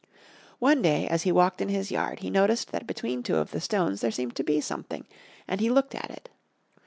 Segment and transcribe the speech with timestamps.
[0.57, 3.61] One day, as he walked in his yard, he noticed that between two of the
[3.61, 5.05] stones there seemed to be something
[5.47, 6.27] and he looked at it.